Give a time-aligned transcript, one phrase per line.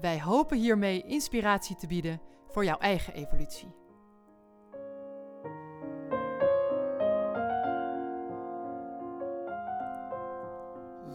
[0.00, 3.68] Wij hopen hiermee inspiratie te bieden voor jouw eigen evolutie.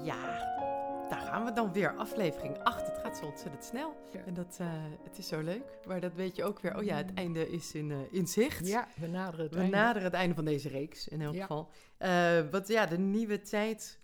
[0.03, 0.21] Ja,
[1.09, 1.95] daar gaan we dan weer.
[1.95, 2.85] Aflevering 8.
[2.87, 3.95] Het gaat zo ontzettend snel.
[4.25, 4.67] En dat, uh,
[5.03, 5.77] het is zo leuk.
[5.87, 6.77] Maar dat weet je ook weer.
[6.77, 8.67] Oh ja, het einde is in, uh, in zicht.
[8.67, 9.75] Ja, we naderen het we einde.
[9.77, 11.41] naderen het einde van deze reeks in elk Ja.
[11.41, 11.69] geval.
[11.99, 13.99] Uh, wat ja, de nieuwe tijd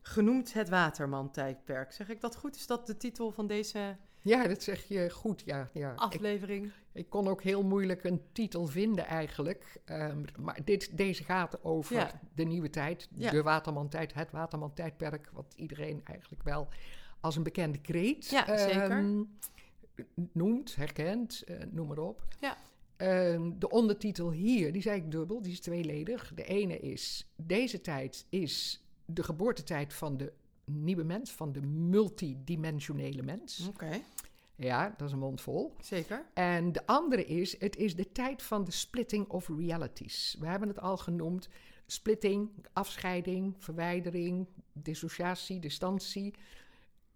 [0.00, 1.92] genoemd het Waterman-tijdperk.
[1.92, 2.56] Zeg ik dat goed?
[2.56, 5.70] Is dat de titel van deze Ja, dat zeg je goed, ja.
[5.72, 5.92] ja.
[5.96, 6.70] Aflevering?
[6.92, 9.80] ik kon ook heel moeilijk een titel vinden eigenlijk.
[9.84, 12.20] Ehm, maar dit, deze gaat over Ja.
[12.34, 13.30] de nieuwe tijd, Ja.
[13.30, 16.68] de Waterman-tijd, het Waterman-tijdperk, wat iedereen eigenlijk wel
[17.20, 19.26] als een bekende kreet Ja, ehm, zeker.
[20.32, 22.24] noemt, herkent, eh, noem maar op.
[22.40, 22.56] Ja.
[22.96, 26.32] Ehm, de ondertitel hier, die zei ik dubbel, die is tweeledig.
[26.34, 30.32] De ene is, deze tijd is de geboortetijd van de
[30.64, 33.66] nieuwe mens, van de multidimensionele mens.
[33.68, 34.00] Oké,
[34.56, 35.74] Ja, dat is een mond vol.
[35.80, 36.24] zeker.
[36.34, 40.36] En de andere is, het is de tijd van de splitting of realities.
[40.38, 41.48] We hebben het al genoemd.
[41.86, 46.34] Splitting, afscheiding, verwijdering, dissociatie, distantie.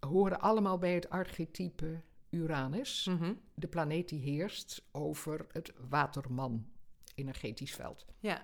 [0.00, 3.06] Horen allemaal bij het archetype Uranus.
[3.10, 3.32] Mhm.
[3.54, 8.06] De planeet die heerst over het waterman-energetisch veld.
[8.19, 8.42] Ja,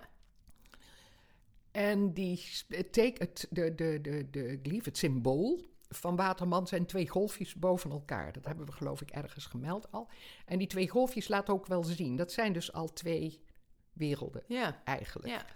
[1.75, 2.45] En die
[2.91, 8.33] teken, de, de, de, de glyph, het symbool van waterman zijn twee golfjes boven elkaar.
[8.33, 10.09] Dat hebben we geloof ik ergens gemeld al.
[10.47, 12.17] En die twee golfjes laten ook wel zien.
[12.17, 13.45] Dat zijn dus al twee
[13.93, 15.29] werelden ja, eigenlijk.
[15.29, 15.47] ja.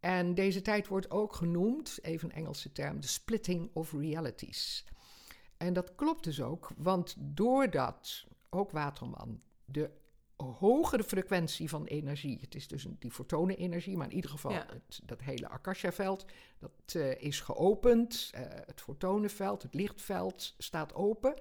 [0.00, 4.84] En deze tijd wordt ook genoemd, even een Engelse term, de splitting of realities.
[5.56, 9.90] En dat klopt dus ook, want doordat ook Waterman de
[10.36, 14.66] hogere frequentie van energie, het is dus een, die fotonenenergie, maar in ieder geval Ja.
[14.72, 16.24] het, dat hele Akasha-veld,
[16.58, 18.30] dat eh, is geopend.
[18.34, 21.34] Eh, het fotonenveld, het lichtveld staat open.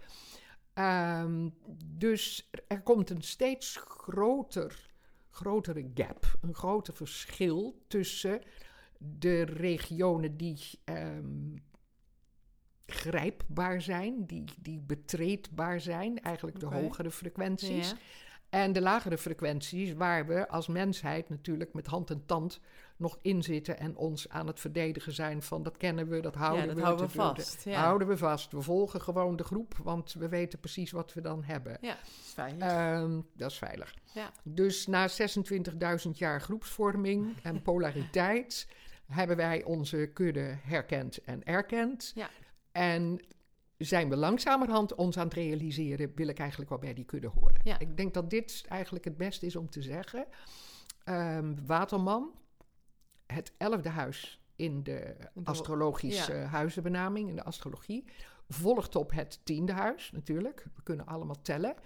[0.73, 1.49] Ehm,
[1.85, 4.91] dus er komt een steeds groter
[5.29, 8.41] grotere gap, een groter verschil tussen
[8.97, 11.55] de regionen die ehm,
[12.85, 17.89] grijpbaar zijn, die, die betreedbaar zijn, eigenlijk de hogere frequenties.
[17.89, 17.97] Ja.
[18.53, 22.59] En de lagere frequenties waar we als mensheid natuurlijk met hand en tand
[22.97, 26.67] nog in zitten en ons aan het verdedigen zijn van dat kennen we, dat houden
[26.67, 26.81] dat we.
[26.81, 27.81] houden we vast, ja.
[27.81, 28.51] Houden we vast.
[28.51, 31.77] We volgen gewoon de groep, want we weten precies wat we dan hebben.
[31.81, 32.61] Ja, dat is fijn.
[32.61, 33.95] Ehm, dat is veilig.
[34.13, 34.31] Ja.
[34.43, 35.09] Dus na
[36.05, 38.67] 26.000 jaar groepsvorming en polariteit
[39.07, 42.11] hebben wij onze kudde herkend en erkend.
[42.15, 42.29] Ja.
[42.71, 43.19] En
[43.77, 47.59] zijn we langzamerhand ons aan het realiseren, wil ik eigenlijk wel bij die kudde horen.
[47.63, 47.79] Ja.
[47.79, 50.25] Ik denk dat dit eigenlijk het beste is om te zeggen.
[51.03, 52.31] Ehm, Waterman,
[53.25, 56.45] het elfde huis in de de- astrologische ja.
[56.45, 58.05] huizenbenaming, in de astrologie,
[58.49, 60.65] volgt op het tiende huis natuurlijk.
[60.75, 61.75] We kunnen allemaal tellen.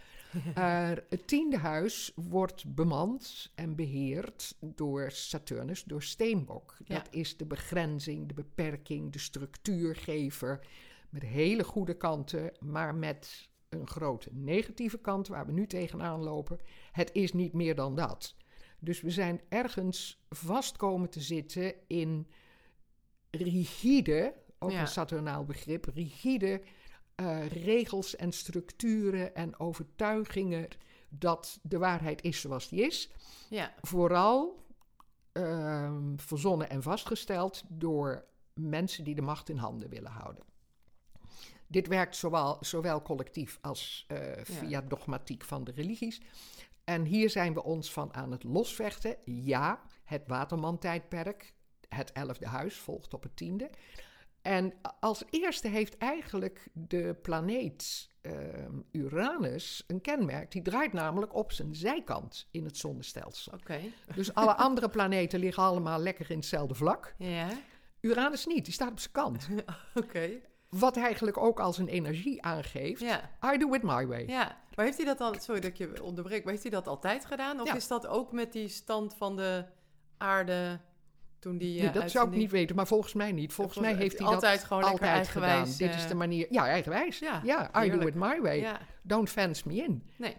[0.55, 6.75] Eh, het tiende huis wordt bemand en beheerd door Saturnus, door Steenbok.
[6.83, 6.95] Ja.
[6.95, 10.59] Dat is de begrenzing, de beperking, de structuurgever.
[11.09, 16.59] Met hele goede kanten, maar met een grote negatieve kant waar we nu tegenaan lopen.
[16.91, 18.35] Het is niet meer dan dat.
[18.79, 22.27] Dus we zijn ergens vast komen te zitten in
[23.31, 24.81] rigide, ook Ja.
[24.81, 26.61] een Saturnaal begrip, rigide
[27.15, 30.67] eh, regels en structuren en overtuigingen
[31.09, 33.09] dat de waarheid is zoals die is.
[33.49, 34.65] Ja, Vooral
[35.31, 40.43] ehm, verzonnen en vastgesteld door mensen die de macht in handen willen houden.
[41.67, 46.21] Dit werkt zowel, zowel collectief als eh, via dogmatiek van de religies.
[46.83, 49.15] En hier zijn we ons van aan het losvechten.
[49.25, 51.53] Ja, het Waterman-tijdperk,
[51.89, 53.69] het elfde huis, volgt op het tiende.
[54.41, 60.51] En als eerste heeft eigenlijk de planeet ehm, Uranus een kenmerk.
[60.51, 63.53] Die draait namelijk op zijn zijkant in het zonnestelsel.
[63.53, 63.79] oké.
[64.15, 67.15] Dus alle andere planeten liggen allemaal lekker in hetzelfde vlak.
[67.17, 67.49] Ja,
[68.01, 69.47] Uranus niet, die staat op zijn kant.
[70.03, 70.29] oké.
[70.69, 73.01] Wat eigenlijk ook als een energie aangeeft.
[73.53, 74.23] I do it my way.
[74.27, 76.87] Ja, maar heeft hij dat dan, sorry dat ik je onderbreek, maar heeft hij dat
[76.87, 77.61] altijd gedaan?
[77.61, 77.75] Of Ja.
[77.75, 79.65] is dat ook met die stand van de
[80.17, 80.79] aarde
[81.39, 81.79] toen die...
[81.79, 83.53] Nee, eh, dat zou ik niet weten, maar volgens mij niet.
[83.53, 85.49] Volgens mij heeft hij altijd dat gewoon lekker altijd gedaan.
[85.49, 86.47] eigenwijs, Dit eh, is de manier.
[86.49, 87.19] Ja, eigenwijs.
[87.19, 88.59] Ja, Ja, I do it my way.
[88.59, 90.03] Ja, Don't fence me in.
[90.17, 90.35] nee.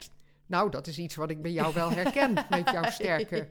[0.48, 3.48] Nou, dat is iets wat ik bij jou wel herken met jouw sterke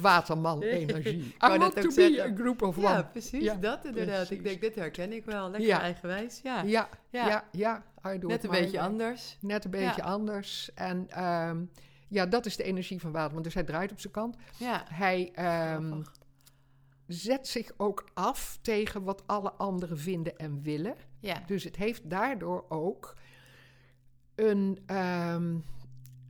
[0.00, 1.18] waterman-energie.
[1.44, 2.32] I want net to be zeggen.
[2.32, 2.86] a group of one.
[2.88, 3.42] Ja, precies.
[3.42, 4.14] Ja, dat inderdaad.
[4.16, 4.36] precies.
[4.36, 5.50] Ik denk, dit herken ik wel.
[5.50, 5.80] Lekker Ja.
[5.80, 6.40] eigenwijs.
[6.42, 6.62] Ja.
[6.62, 7.44] Ja, Ja.
[7.52, 7.84] ja.
[8.06, 8.86] I do Net een beetje way.
[8.86, 9.36] anders.
[9.40, 10.70] Net een beetje anders.
[10.74, 11.64] En ehm,
[12.08, 13.42] ja, dat is de energie van waterman.
[13.42, 14.36] Dus hij draait op zijn kant.
[14.56, 14.84] Ja.
[14.88, 16.02] Hij ehm,
[17.06, 20.94] zet zich ook af tegen wat alle anderen vinden en willen.
[21.20, 21.42] ja.
[21.46, 23.16] Dus het heeft daardoor ook
[24.34, 25.56] een, ehm,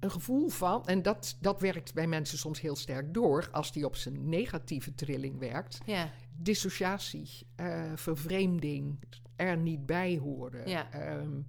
[0.02, 3.84] een gevoel van, en dat, dat werkt bij mensen soms heel sterk door, als die
[3.86, 6.10] op zijn negatieve trilling werkt, Ja.
[6.36, 8.98] dissociatie, eh, vervreemding,
[9.36, 10.90] er niet bij horen, Ja.
[10.92, 11.40] ehm,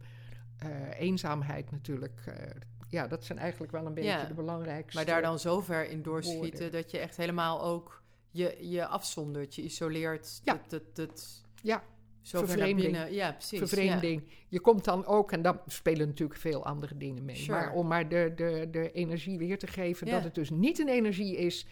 [0.57, 2.21] eh, eenzaamheid natuurlijk.
[2.25, 2.49] eh,
[2.89, 4.25] ja, dat zijn eigenlijk wel een beetje Ja.
[4.25, 4.95] de belangrijkste.
[4.97, 9.55] Maar daar dan zo ver in doorschieten dat je echt helemaal ook je, je afzondert,
[9.55, 10.41] je isoleert.
[10.43, 10.53] Ja.
[10.53, 11.83] Dat, dat, dat, Ja,
[12.23, 12.97] zo vervreemding.
[13.09, 13.59] Ja, precies.
[13.59, 14.23] vervreemding.
[14.47, 17.35] Je komt dan ook, en dan spelen natuurlijk veel andere dingen mee.
[17.35, 17.59] Sure.
[17.59, 20.13] Maar om maar de, de, de energie weer te geven, Ja.
[20.13, 21.65] dat het dus niet een energie is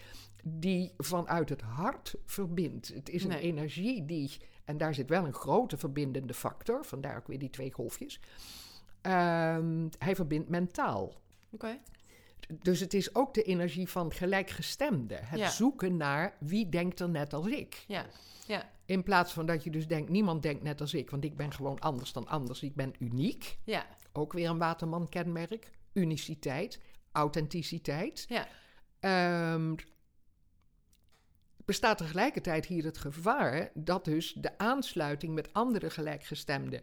[0.44, 2.88] die vanuit het hart verbindt.
[2.94, 4.30] Het is een energie die,
[4.64, 8.20] en daar zit wel een grote verbindende factor, vandaar ook weer die twee golfjes.
[9.00, 11.14] Ehm, hij verbindt mentaal.
[11.50, 11.78] Oké.
[12.60, 15.24] Dus het is ook de energie van gelijkgestemden.
[15.24, 15.50] Het Ja.
[15.50, 17.84] zoeken naar wie denkt er net als ik.
[17.86, 18.06] Ja.
[18.46, 18.70] Ja.
[18.84, 21.52] In plaats van dat je dus denkt, niemand denkt net als ik, want ik ben
[21.52, 22.62] gewoon anders dan anders.
[22.62, 23.58] Ik ben uniek.
[23.64, 23.86] Ja.
[24.12, 25.70] Ook weer een Waterman-kenmerk.
[25.92, 26.80] Uniciteit,
[27.12, 28.24] authenticiteit.
[28.28, 28.46] Ja.
[29.00, 29.74] Ehm,
[31.64, 36.82] bestaat tegelijkertijd hier het gevaar dat dus de aansluiting met andere gelijkgestemden,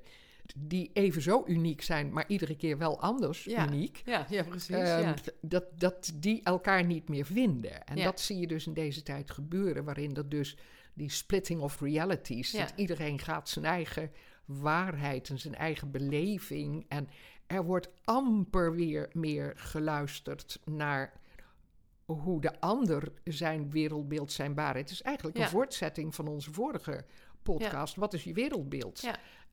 [0.58, 3.68] die even zo uniek zijn, maar iedere keer wel anders Ja.
[3.68, 4.76] uniek, Ja, ja, precies.
[4.76, 5.14] Ehm, ja.
[5.42, 7.86] dat, dat die elkaar niet meer vinden.
[7.86, 8.04] En Ja.
[8.04, 10.58] dat zie je dus in deze tijd gebeuren, waarin er dus
[10.94, 12.60] die splitting of realities, Ja.
[12.60, 14.12] dat iedereen gaat zijn eigen
[14.46, 16.86] waarheid en zijn eigen beleving.
[16.88, 17.08] En
[17.48, 21.14] er wordt amper weer meer geluisterd naar
[22.06, 24.90] hoe de ander zijn wereldbeeld, zijn waarheid.
[24.90, 25.44] Het is eigenlijk Ja.
[25.44, 27.06] een voortzetting van onze vorige
[27.44, 27.96] podcast.
[27.96, 29.08] Wat is je wereldbeeld?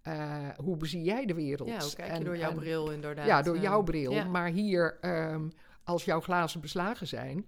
[0.06, 1.68] Eh, hoe bezie jij de wereld?
[1.68, 3.26] ja, hoe kijk je En- door jouw en- bril inderdaad.
[3.26, 4.12] ja, door eh, jouw bril.
[4.12, 4.24] ja.
[4.24, 5.48] Maar hier, ehm,
[5.84, 7.46] als jouw glazen beslagen zijn,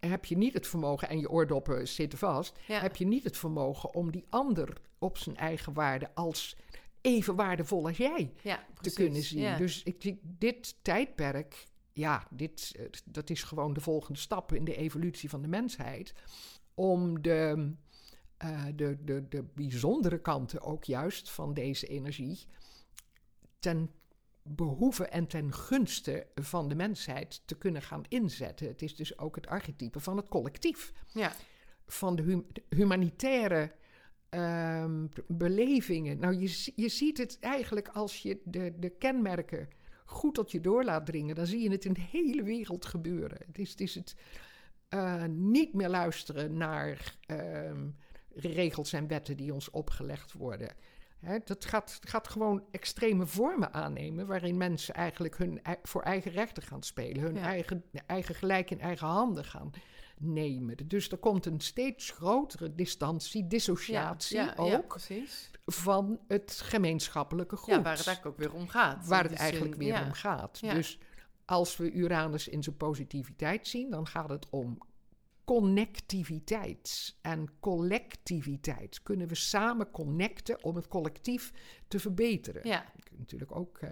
[0.00, 2.80] heb je niet het vermogen, en je oordoppen zitten vast, Ja.
[2.80, 6.56] heb je niet het vermogen om die ander op zijn eigen waarde als
[7.00, 9.56] even waardevol als jij ja, te kunnen zien.
[9.56, 14.76] Dus ik, dit tijdperk, ja, dit, eh, dat is gewoon de volgende stap in de
[14.76, 16.12] evolutie van de mensheid.
[16.74, 17.72] Om de,
[18.38, 22.46] eh, de, de, de bijzondere kanten ook juist van deze energie
[23.58, 23.90] ten
[24.42, 28.66] behoeve en ten gunste van de mensheid te kunnen gaan inzetten.
[28.66, 31.32] Het is dus ook het archetype van het collectief ja.
[31.86, 33.72] van de hum- de humanitaire
[34.28, 36.18] ehm, belevingen.
[36.18, 39.68] Nou, je, je ziet het eigenlijk als je de, de kenmerken
[40.04, 43.38] goed tot je door laat dringen, dan zie je het in de hele wereld gebeuren.
[43.46, 44.14] Het is het, is het
[44.88, 47.88] eh, niet meer luisteren naar ehm,
[48.34, 50.74] regels en wetten die ons opgelegd worden.
[51.44, 56.82] Dat gaat, gaat gewoon extreme vormen aannemen, waarin mensen eigenlijk hun voor eigen rechten gaan
[56.82, 57.42] spelen, hun Ja.
[57.42, 59.70] eigen, eigen gelijk in eigen handen gaan
[60.18, 60.76] nemen.
[60.88, 64.96] Dus er komt een steeds grotere distantie, dissociatie ja, ja, ook,
[65.66, 67.74] van het gemeenschappelijke goed.
[67.74, 69.06] Ja, waar het eigenlijk ook weer om gaat.
[69.06, 70.60] Waar het die eigenlijk zin, weer om gaat.
[70.60, 70.98] Dus
[71.44, 74.78] als we Uranus in zijn positiviteit zien, dan gaat het om
[75.48, 79.02] connectiviteit en collectiviteit.
[79.02, 81.52] Kunnen we samen connecten om het collectief
[81.88, 82.68] te verbeteren?
[82.68, 83.90] Ja, Dat kun je natuurlijk ook eh,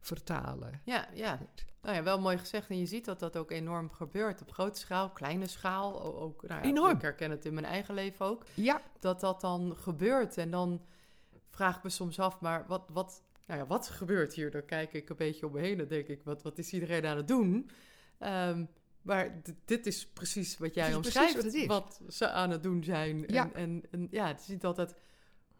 [0.00, 0.80] vertalen.
[0.84, 1.38] ja, ja.
[1.82, 2.70] Nou ja, wel mooi gezegd.
[2.70, 4.40] En je ziet dat dat ook enorm gebeurt.
[4.42, 6.02] Op grote schaal, kleine schaal.
[6.02, 6.96] Ook, nou ja, Enorm.
[6.96, 8.44] Ik herken het in mijn eigen leven ook.
[8.54, 10.36] Ja, Dat dat dan gebeurt.
[10.38, 10.82] En dan
[11.50, 14.50] vraag ik me soms af, maar wat, wat, nou ja, wat gebeurt hier?
[14.50, 17.06] Dan kijk ik een beetje om me heen en denk ik, wat, wat is iedereen
[17.06, 17.70] aan het doen?
[18.18, 18.64] Ehm,
[19.04, 23.24] maar dit is precies wat jij omschrijft, wat wat ze aan het doen zijn.
[23.26, 23.52] Ja.
[23.52, 24.94] En, en, en ja, het is niet altijd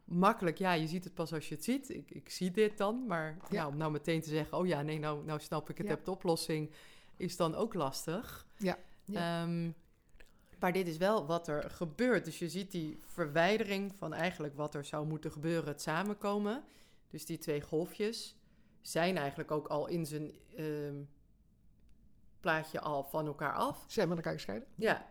[0.04, 0.58] makkelijk.
[0.58, 1.90] Ja, je ziet het pas als je het ziet.
[1.90, 3.46] Ik, ik zie dit dan, maar Ja.
[3.50, 4.58] ja, om nou meteen te zeggen...
[4.58, 6.70] oh ja, nee, nou, nou snap ik het, heb de oplossing...
[7.16, 8.46] is dan ook lastig.
[8.58, 9.42] Ja, ja.
[9.42, 9.70] Ehm,
[10.58, 12.24] maar dit is wel wat er gebeurt.
[12.24, 16.64] Dus je ziet die verwijdering van eigenlijk wat er zou moeten gebeuren, het samenkomen.
[17.10, 18.36] Dus die twee golfjes
[18.80, 21.02] zijn eigenlijk ook al in zijn ehm,
[22.44, 23.84] plaatje al van elkaar af.
[23.86, 24.68] zijn we elkaar gescheiden?
[24.74, 25.06] Ja.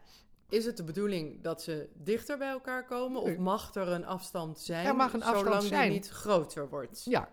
[0.49, 3.21] Is het de bedoeling dat ze dichter bij elkaar komen?
[3.21, 3.39] Of Nee.
[3.39, 4.85] mag er een afstand zijn?
[4.85, 5.81] Er mag een afstand zolang zijn.
[5.89, 7.03] die niet groter wordt.
[7.05, 7.29] Ja.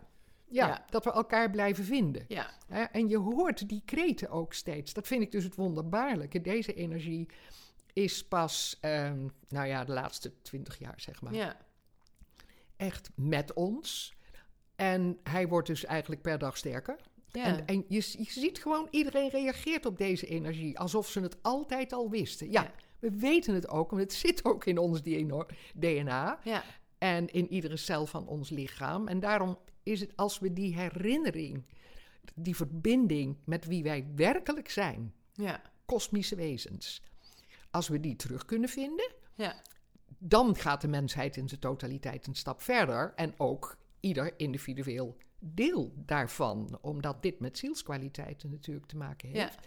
[0.46, 0.84] Ja, Ja.
[0.90, 2.24] dat we elkaar blijven vinden.
[2.28, 2.50] Ja,
[2.92, 4.92] en je hoort die kreten ook steeds.
[4.92, 6.40] Dat vind ik dus het wonderbaarlijke.
[6.40, 7.28] Deze energie
[7.92, 11.56] is pas, ehm, nou ja, de laatste twintig jaar, zeg maar, ja,
[12.76, 14.14] echt met ons.
[14.76, 16.96] En hij wordt dus eigenlijk per dag sterker.
[17.32, 17.44] Ja.
[17.44, 20.78] En, en je, je ziet gewoon, iedereen reageert op deze energie.
[20.78, 22.50] Alsof ze het altijd al wisten.
[22.50, 22.72] Ja, Ja.
[22.98, 25.02] we weten het ook, want het zit ook in ons
[25.74, 26.40] DNA.
[26.44, 26.64] ja,
[26.98, 29.08] En in iedere cel van ons lichaam.
[29.08, 31.64] En daarom is het als we die herinnering,
[32.34, 37.02] die verbinding met wie wij werkelijk zijn, ja, kosmische wezens,
[37.70, 39.54] als we die terug kunnen vinden, ja,
[40.18, 43.12] dan gaat de mensheid in zijn totaliteit een stap verder.
[43.16, 49.54] En ook ieder individueel deel daarvan, omdat dit met zielskwaliteiten natuurlijk te maken heeft.
[49.54, 49.60] ja,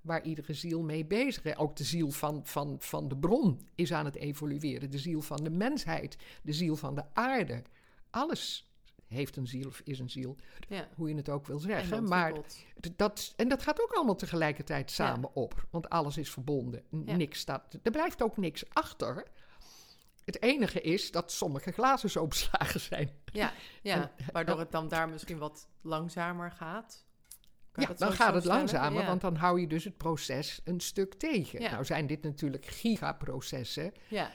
[0.00, 1.56] Waar iedere ziel mee bezig is.
[1.56, 4.90] Ook de ziel van, van, van de bron is aan het evolueren.
[4.90, 6.16] De ziel van de mensheid.
[6.42, 7.62] De ziel van de aarde.
[8.10, 8.70] Alles
[9.06, 10.36] heeft een ziel of is een ziel.
[10.68, 10.88] ja.
[10.96, 12.04] Hoe je het ook wil En zeggen.
[12.08, 12.64] Maar ontwikkeld.
[12.94, 15.66] d- dat, en dat gaat ook allemaal tegelijkertijd samen op.
[15.70, 16.82] Want alles is verbonden.
[16.90, 19.26] Niks staat, er blijft ook niks achter.
[20.28, 23.10] Het enige is dat sommige glazen zo beslagen zijn.
[23.24, 23.94] Ja, ja.
[23.94, 27.06] En- waardoor het dan daar misschien wat langzamer gaat.
[27.72, 29.06] Kan Ja, dan gaat het langzamer, Ja.
[29.06, 31.60] want dan hou je dus het proces een stuk tegen.
[31.60, 31.70] Ja.
[31.70, 33.92] Nou zijn dit natuurlijk gigaprocessen.
[34.08, 34.30] Ja,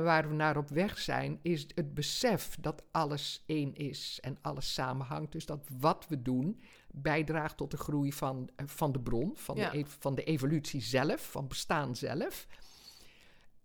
[0.00, 4.74] waar we naar op weg zijn, is het besef dat alles één is en alles
[4.74, 5.32] samenhangt.
[5.32, 9.54] Dus dat wat we doen bijdraagt tot de groei van, eh, van de bron, van,
[9.56, 12.46] de, ev- van de evolutie zelf, van bestaan zelf.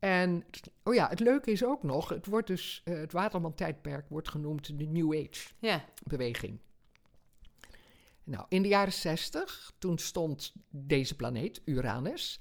[0.01, 0.45] En
[0.83, 4.77] oh ja, het leuke is ook nog, het wordt dus, eh, het Waterman-tijdperk wordt genoemd
[4.77, 6.59] de New Age ja, beweging.
[8.23, 12.39] Nou, in de jaren 60, toen stond deze planeet, Uranus,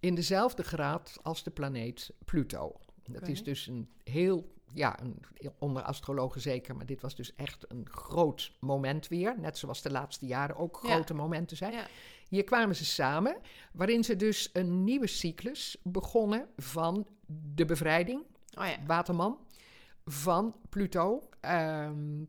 [0.00, 2.80] in dezelfde graad als de planeet Pluto.
[3.04, 5.22] Dat is dus een heel, ja, een,
[5.58, 9.34] onder astrologen zeker, maar dit was dus echt een groot moment weer.
[9.40, 10.88] Net zoals de laatste jaren ook Ja.
[10.92, 11.72] grote momenten zijn.
[11.72, 11.86] ja,
[12.28, 13.36] Hier kwamen ze samen,
[13.72, 17.06] waarin ze dus een nieuwe cyclus begonnen van
[17.54, 18.22] de bevrijding
[18.58, 19.38] oh ja, Waterman
[20.04, 21.28] van Pluto.
[21.40, 22.24] Ehm,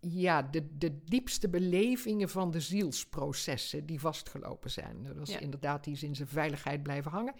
[0.00, 5.02] ja, de, de diepste belevingen van de zielsprocessen die vastgelopen zijn.
[5.02, 7.34] Dat was inderdaad, die in zijn veiligheid blijven hangen.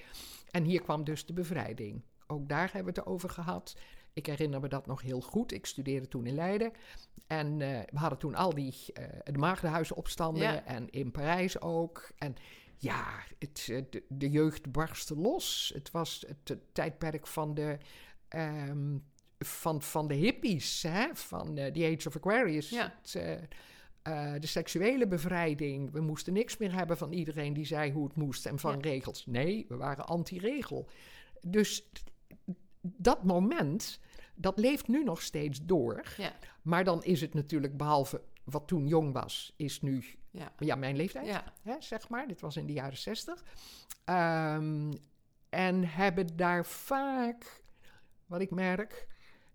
[0.51, 2.03] En hier kwam dus de bevrijding.
[2.27, 3.77] Ook daar hebben we het over gehad.
[4.13, 5.53] Ik herinner me dat nog heel goed.
[5.53, 6.73] Ik studeerde toen in Leiden.
[7.27, 10.65] En eh, we hadden toen al die eh de maagdenhuisopstanden Ja.
[10.65, 12.11] en in Parijs ook.
[12.19, 12.35] En
[12.77, 13.05] ja,
[13.39, 15.73] het, eh, de, de jeugd barstte los.
[15.75, 17.79] Het was het, tijdperk van de,
[18.29, 18.99] ehm,
[19.39, 21.07] van, van de hippies, hè?
[21.15, 22.69] van The Age of Aquarius.
[22.71, 22.95] Ja.
[23.03, 23.13] Het,
[24.43, 25.91] de seksuele bevrijding.
[25.93, 28.81] We moesten niks meer hebben van iedereen die zei hoe het moest en van Ja.
[28.81, 29.27] regels.
[29.27, 30.89] Nee, we waren anti-regel.
[31.41, 31.89] Dus
[32.85, 34.01] dat moment,
[34.35, 36.03] dat leeft nu nog steeds door.
[36.17, 40.75] ja, Maar dan is het natuurlijk, behalve wat toen jong was, is nu ja, ja,
[40.75, 42.29] mijn leeftijd, ja, hè, zeg maar.
[42.29, 43.45] Dit was in de jaren zestig.
[44.05, 44.93] Ehm,
[45.49, 47.63] en hebben daar vaak,
[48.27, 49.07] wat ik merk,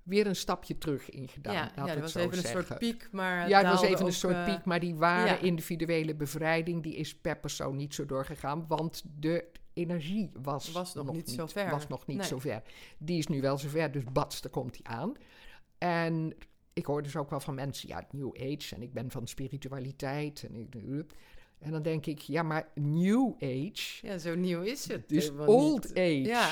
[0.03, 1.53] weer een stapje terug in gedaan.
[1.53, 4.13] ja, ja, dat het was even een soort piek, maar Ja, het was even een
[4.13, 5.37] soort eh, piek, maar die ware ja.
[5.37, 9.45] individuele bevrijding, die is per persoon niet zo doorgegaan, want de
[9.79, 11.69] energie was, Was nog niet zo ver.
[11.69, 12.27] Was nog niet Nee.
[12.27, 12.61] zo ver.
[12.97, 15.13] Die is nu wel zo ver, dus bats, daar komt die aan.
[15.77, 16.33] En
[16.73, 20.43] ik hoor dus ook wel van mensen, ja, New Age, en ik ben van spiritualiteit.
[20.43, 20.75] En, ik,
[21.59, 25.09] en dan denk ik, ja, maar New Age, Ja, zo nieuw is het.
[25.09, 25.97] dus old niet.
[25.97, 26.49] age, Ja.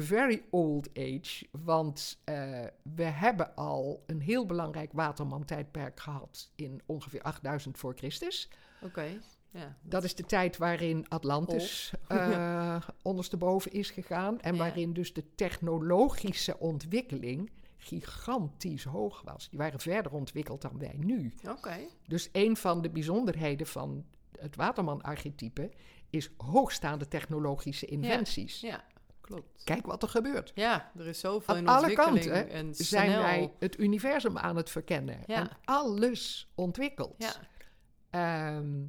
[0.00, 1.46] very old age.
[1.50, 8.48] Want eh, we hebben al een heel belangrijk waterman-tijdperk gehad in ongeveer 8000 voor Christus.
[8.82, 9.18] Oké,
[9.50, 9.76] ja.
[9.82, 14.40] Dat is de tijd waarin Atlantis eh, ondersteboven is gegaan.
[14.40, 14.58] En Ja.
[14.58, 19.48] waarin dus de technologische ontwikkeling gigantisch hoog was.
[19.50, 21.34] Die waren verder ontwikkeld dan wij nu.
[21.48, 21.76] Oké,
[22.06, 24.04] Dus een van de bijzonderheden van
[24.38, 25.70] het Waterman-archetype
[26.10, 28.60] is hoogstaande technologische inventies.
[28.60, 28.84] ja,
[29.20, 29.64] klopt.
[29.64, 30.52] Kijk wat er gebeurt.
[30.54, 33.20] Ja, er is zoveel Aan in alle ontwikkeling kanten en Zijn snel.
[33.22, 35.36] wij het universum aan het verkennen Ja.
[35.36, 37.14] en alles ontwikkelt.
[37.18, 37.32] Ja,
[38.10, 38.84] Ehm,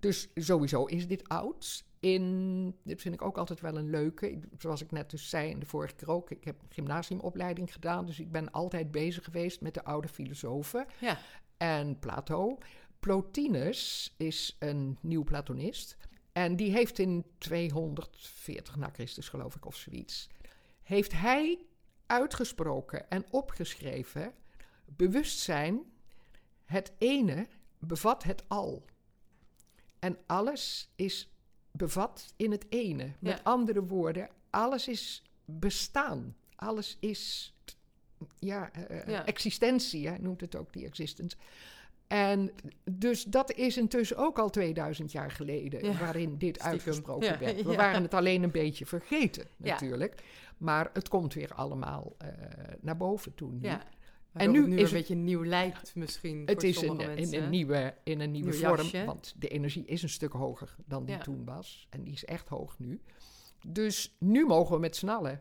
[0.00, 1.84] dus sowieso is dit oud.
[2.00, 4.30] In, dit vind ik ook altijd wel een leuke.
[4.30, 6.30] Ik- Zoals ik net dus zei in de vorige keer ook.
[6.30, 8.06] Ik heb een gymnasiumopleiding gedaan.
[8.06, 10.86] Dus ik ben altijd bezig geweest met de oude filosofen.
[11.00, 11.18] ja,
[11.56, 12.58] En Plato.
[13.00, 15.96] Plotinus is een nieuw Platonist.
[16.32, 20.28] En die heeft in 240 na Christus, geloof ik, of zoiets.
[20.82, 21.58] Heeft hij
[22.06, 24.32] uitgesproken en opgeschreven.
[24.86, 25.82] Bewustzijn,
[26.64, 27.46] het ene
[27.78, 28.84] bevat het al.
[30.00, 31.30] En alles is
[31.70, 33.12] bevat in het ene.
[33.18, 36.36] Met andere woorden, alles is bestaan.
[36.56, 37.54] Alles is
[38.38, 39.26] ja, eh, Ja.
[39.26, 41.36] existentie, hij noemt het ook die existence.
[42.06, 42.50] En
[42.90, 46.70] dus dat is intussen ook al 2000 jaar geleden, Ja, waarin dit stiekem.
[46.70, 47.62] uitgesproken Ja, werd.
[47.62, 47.76] We ja.
[47.76, 50.22] waren het alleen een beetje vergeten, natuurlijk.
[50.58, 52.28] Maar het komt weer allemaal eh,
[52.80, 53.68] naar boven toe nu.
[54.32, 54.40] Ja.
[54.40, 56.42] en nu, nu is het een beetje nieuw lijkt misschien.
[56.46, 60.08] Het is in, in, een nieuwe, in een nieuwe vorm, want de energie is een
[60.08, 61.86] stuk hoger dan die toen was.
[61.90, 63.00] En die is echt hoog nu.
[63.66, 65.40] Dus nu mogen we met z'n allen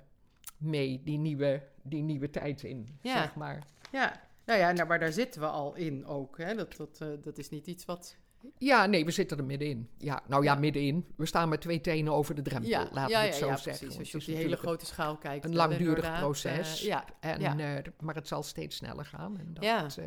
[0.57, 3.67] mee die nieuwe, die nieuwe tijd in, zeg maar.
[3.91, 6.37] Ja, nou ja, nou, maar daar zitten we al in ook.
[6.37, 6.55] Hè?
[6.55, 8.17] Dat, dat, uh, dat is niet iets wat
[8.57, 9.89] ja, nee, we zitten er middenin.
[9.97, 11.05] Ja, nou ja, middenin.
[11.15, 13.87] We staan met twee tenen over de drempel, ja, laten we het zo zeggen.
[13.87, 13.97] Precies.
[13.97, 15.45] Als je op die hele grote schaal kijkt.
[15.45, 16.81] Een langdurig proces.
[16.81, 19.39] Uh, ja, en, uh, maar het zal steeds sneller gaan.
[19.39, 19.87] En dat, ja.
[19.99, 20.05] Uh,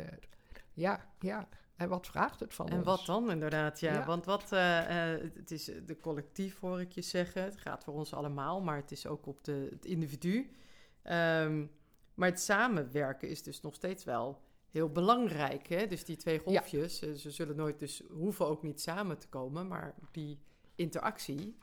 [0.73, 1.47] ja, ja.
[1.75, 2.81] En wat vraagt het van en ons?
[2.81, 4.05] En wat dan inderdaad, ja.
[4.05, 7.43] Want wat, het is de collectief, hoor ik je zeggen.
[7.43, 10.51] Het gaat voor ons allemaal, maar het is ook op de, het individu.
[11.03, 11.71] Um,
[12.13, 14.41] maar het samenwerken is dus nog steeds wel
[14.73, 15.67] heel belangrijk.
[15.67, 15.87] Hè?
[15.87, 19.67] Dus die twee golfjes, eh, ze zullen nooit dus hoeven ook niet samen te komen,
[19.67, 20.39] maar die
[20.75, 21.55] interactie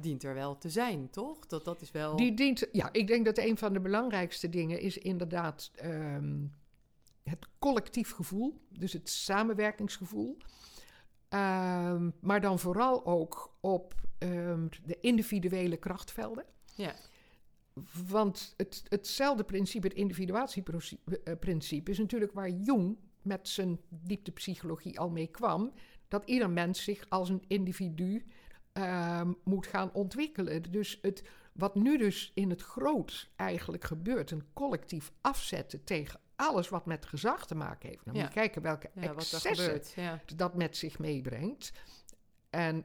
[0.00, 1.46] dient er wel te zijn, toch?
[1.46, 2.16] Dat, dat is wel...
[2.16, 6.46] Die dient, ja, ik denk dat een van de belangrijkste dingen is inderdaad ehm,
[7.22, 10.36] het collectief gevoel, dus het samenwerkingsgevoel.
[11.30, 16.44] Um, maar dan vooral ook op um, de individuele krachtvelden.
[16.74, 16.94] Ja.
[18.08, 25.26] Want het, hetzelfde principe, het individuatieprincipe, is natuurlijk waar Jung met zijn dieptepsychologie al mee
[25.26, 25.72] kwam.
[26.08, 28.26] Dat ieder mens zich als een individu
[28.74, 30.62] uh, moet gaan ontwikkelen.
[30.62, 36.68] Dus het, wat nu dus in het groot eigenlijk gebeurt, een collectief afzetten tegen alles
[36.68, 38.04] wat met gezag te maken heeft.
[38.04, 40.20] Dan moet je kijken welke ja, excessen ja.
[40.36, 41.72] dat met zich meebrengt.
[42.50, 42.84] En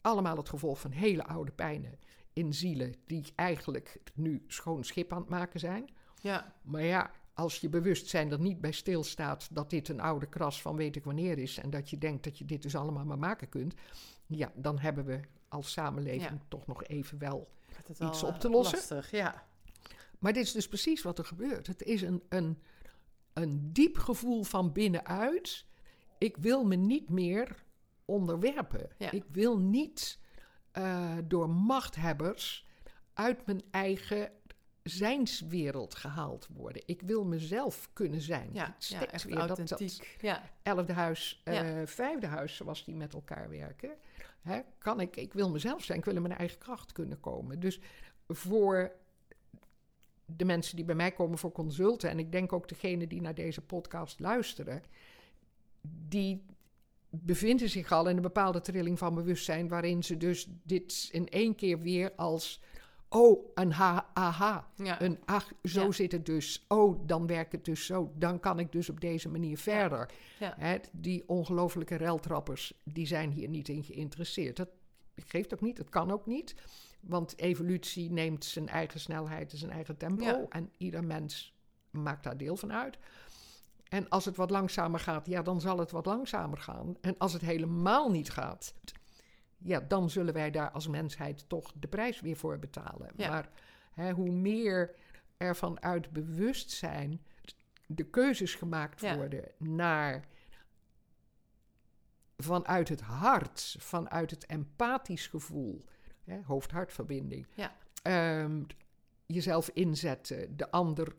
[0.00, 1.98] allemaal het gevolg van hele oude pijnen
[2.36, 5.88] in zielen die eigenlijk nu schoon schip aan het maken zijn.
[6.20, 6.54] Ja.
[6.62, 10.76] Maar ja, als je bewustzijn er niet bij stilstaat dat dit een oude kras van
[10.76, 13.48] weet ik wanneer is en dat je denkt dat je dit dus allemaal maar maken
[13.48, 13.74] kunt,
[14.26, 17.48] ja, dan hebben we als samenleving toch nog even wel
[18.00, 18.78] iets op te lossen.
[18.78, 19.46] Lastig, ja.
[20.18, 21.66] Maar dit is dus precies wat er gebeurt.
[21.66, 22.62] Het is een, een,
[23.32, 25.66] een diep gevoel van binnenuit.
[26.18, 27.64] Ik wil me niet meer
[28.04, 28.90] onderwerpen.
[29.10, 30.18] Ik wil niet
[30.78, 32.66] uh, door machthebbers
[33.14, 34.30] uit mijn eigen
[34.82, 36.82] zijnswereld gehaald worden.
[36.86, 38.50] Ik wil mezelf kunnen zijn.
[38.52, 39.98] Ja, het ja, echt weer authentiek.
[39.98, 40.50] Dat, dat ja.
[40.62, 43.90] elfde huis, uh, vijfde huis, zoals die met elkaar werken.
[44.40, 47.60] Hè, kan ik, ik wil mezelf zijn, ik wil in mijn eigen kracht kunnen komen.
[47.60, 47.80] Dus
[48.28, 48.92] voor
[50.24, 52.10] de mensen die bij mij komen voor consulten...
[52.10, 54.82] en ik denk ook degene die naar deze podcast luisteren...
[56.08, 56.44] die
[57.22, 61.54] bevinden zich al in een bepaalde trilling van bewustzijn, waarin ze dus dit in één
[61.54, 62.60] keer weer als.
[63.08, 64.70] Oh, een ha, aha.
[64.98, 66.64] Een ach, zo zit het dus.
[66.68, 68.12] Oh, dan werkt het dus zo.
[68.16, 70.10] Dan kan ik dus op deze manier verder.
[70.38, 70.80] Ja.
[70.92, 74.56] die ongelofelijke reltrappers, die zijn hier niet in geïnteresseerd.
[74.56, 74.68] Dat
[75.14, 76.54] geeft ook niet, dat kan ook niet.
[77.00, 80.46] Want evolutie neemt zijn eigen snelheid en zijn eigen tempo.
[80.48, 81.54] En ieder mens
[81.90, 82.98] maakt daar deel van uit.
[83.88, 86.96] En als het wat langzamer gaat, ja, dan zal het wat langzamer gaan.
[87.00, 88.74] En als het helemaal niet gaat,
[89.58, 93.10] ja, dan zullen wij daar als mensheid toch de prijs weer voor betalen.
[93.16, 93.48] Maar
[93.92, 94.94] hè, hoe meer
[95.36, 97.20] er vanuit bewustzijn
[97.86, 100.24] de keuzes gemaakt worden naar
[102.36, 105.84] vanuit het hart, vanuit het empathisch gevoel,
[106.44, 107.76] hoofd-hartverbinding, ja.
[108.02, 108.62] Ehm,
[109.26, 111.14] jezelf inzetten, de ander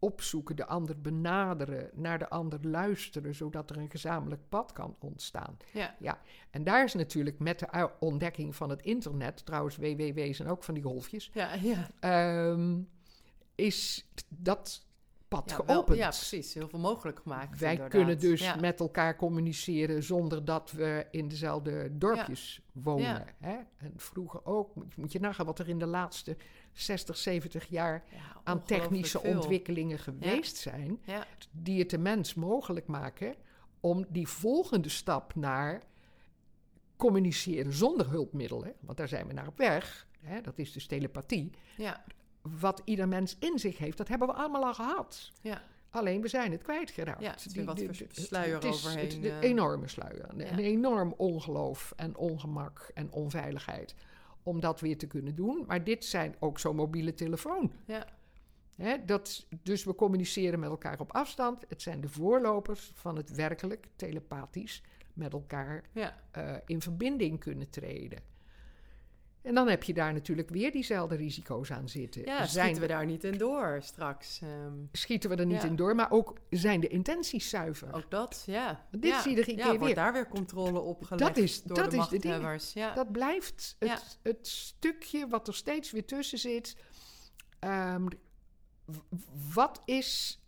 [0.00, 5.56] opzoeken, de ander benaderen, naar de ander luisteren, zodat er een gezamenlijk pad kan ontstaan.
[5.72, 5.96] Ja.
[5.98, 6.20] ja.
[6.50, 10.74] En daar is natuurlijk met de ontdekking van het internet, trouwens WWW zijn ook van
[10.74, 11.54] die golfjes, ja,
[12.00, 12.50] ja.
[12.50, 12.88] Um,
[13.54, 14.88] is dat
[15.30, 15.98] pad geopend.
[15.98, 16.54] ja, precies.
[16.54, 17.60] Heel veel mogelijk gemaakt.
[17.60, 23.26] Wij kunnen dus met elkaar communiceren zonder dat we in dezelfde dorpjes wonen.
[23.38, 23.56] Hè?
[23.76, 26.36] En vroeger ook, moet je nagaan wat er in de laatste
[26.72, 28.04] 60, 70 jaar
[28.44, 31.00] aan technische ontwikkelingen geweest zijn,
[31.50, 33.34] die het de mens mogelijk maken
[33.80, 35.82] om die volgende stap naar
[36.96, 41.50] communiceren zonder hulpmiddelen, want daar zijn we naar op weg, hè, dat is dus telepathie.
[41.76, 42.04] Ja.
[42.40, 45.32] Wat ieder mens in zich heeft, dat hebben we allemaal al gehad.
[45.40, 45.62] Ja.
[45.90, 47.22] Alleen we zijn het kwijtgeraakt.
[47.22, 49.08] Ja, het wat voor sluier het is, overheen.
[49.08, 50.28] Het, de enorme sluier.
[50.28, 53.94] Een enorm ongeloof en ongemak en onveiligheid
[54.42, 55.64] om dat weer te kunnen doen.
[55.66, 57.72] Maar dit zijn ook zo'n mobiele telefoon.
[57.86, 58.06] Ja.
[58.74, 61.64] Hè, dat, dus we communiceren met elkaar op afstand.
[61.68, 66.16] Het zijn de voorlopers van het werkelijk telepathisch met elkaar ja.
[66.38, 68.18] uh, in verbinding kunnen treden.
[69.42, 72.22] En dan heb je daar natuurlijk weer diezelfde risico's aan zitten.
[72.22, 74.40] Ja, zijn schieten we daar niet in door straks?
[74.40, 77.94] Um, schieten we er niet in door, maar ook zijn de intenties zuiver.
[77.94, 78.86] Ook dat, ja.
[78.90, 79.20] Dit ja.
[79.20, 81.96] zie je iedere keer wordt daar weer controle op gelegd dat is, door dat de
[81.96, 82.94] is de ja.
[82.94, 86.76] Dat blijft het, het, stukje wat er steeds weer tussen zit.
[87.60, 88.08] Um,
[89.54, 90.40] wat is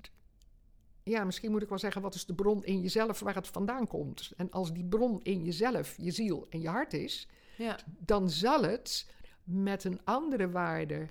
[1.05, 3.87] ja, misschien moet ik wel zeggen, wat is de bron in jezelf waar het vandaan
[3.87, 4.33] komt?
[4.37, 7.29] En als die bron in jezelf, je ziel en je hart is,
[7.63, 7.79] Ja.
[7.99, 9.11] dan zal het
[9.45, 11.09] met een andere waarde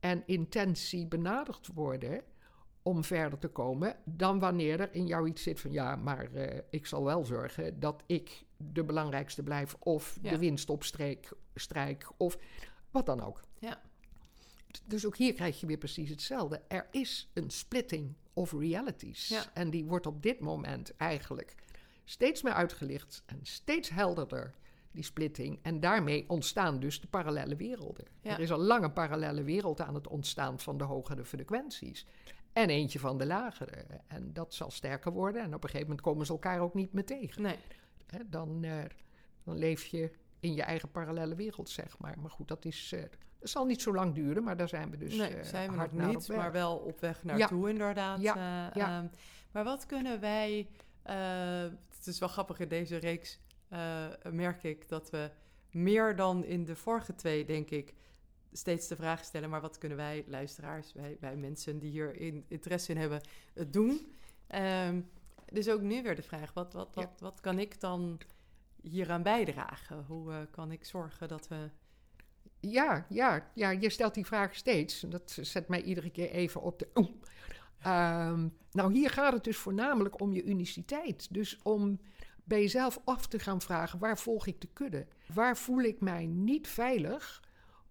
[0.00, 2.22] en intentie benaderd worden
[2.82, 6.60] om verder te komen, dan wanneer er in jou iets zit van ja, maar eh,
[6.70, 10.30] ik zal wel zorgen dat ik de belangrijkste blijf of Ja.
[10.30, 12.38] de winst opstreek, strijk of
[12.90, 13.44] wat dan ook.
[13.58, 13.80] Ja.
[14.84, 16.62] Dus ook hier krijg je weer precies hetzelfde.
[16.68, 19.28] Er is een splitting of realities.
[19.28, 19.42] Ja.
[19.54, 21.54] En die wordt op dit moment eigenlijk
[22.04, 24.54] steeds meer uitgelicht en steeds helderder,
[24.92, 25.58] die splitting.
[25.62, 28.06] En daarmee ontstaan dus de parallele werelden.
[28.20, 28.32] Ja.
[28.32, 32.06] Er is al lang een parallele wereld aan het ontstaan van de hogere frequenties.
[32.52, 33.84] En eentje van de lagere.
[34.06, 35.42] En dat zal sterker worden.
[35.42, 37.42] En op een gegeven moment komen ze elkaar ook niet meer tegen.
[37.42, 37.56] Nee.
[38.26, 38.78] Dan, eh,
[39.44, 42.18] dan leef je in je eigen parallele wereld, zeg maar.
[42.20, 43.02] Maar goed, dat, is, eh,
[43.38, 45.76] dat zal niet zo lang duren, maar daar zijn we dus nee, eh, zijn we
[45.76, 47.36] hard nog niet, maar wel op weg Ja.
[47.36, 48.20] naartoe inderdaad.
[48.20, 48.98] Ja, ja.
[48.98, 49.06] ehm,
[49.50, 50.68] maar wat kunnen wij...
[51.96, 53.38] het is wel grappig, in deze reeks
[53.70, 55.30] eh, merk ik dat we
[55.70, 57.94] meer dan in de vorige twee, denk ik,
[58.52, 59.50] steeds de vraag stellen...
[59.50, 63.20] maar wat kunnen wij, luisteraars, wij, wij mensen die hier in, interesse in hebben,
[63.54, 64.12] het doen?
[64.46, 65.00] Ehm,
[65.52, 68.20] dus ook nu weer de vraag, wat, wat, wat, wat kan ik dan
[68.82, 70.04] hieraan bijdragen?
[70.06, 71.70] Hoe eh, kan ik zorgen dat we...
[72.60, 75.00] Ja, ja, ja, je stelt die vraag steeds.
[75.00, 76.88] Dat zet mij iedere keer even op de.
[77.80, 81.34] Ehm, nou, hier gaat het dus voornamelijk om je uniciteit.
[81.34, 82.00] Dus om
[82.50, 85.06] bij jezelf af te gaan vragen: waar volg ik de kudde?
[85.34, 87.42] Waar voel ik mij niet veilig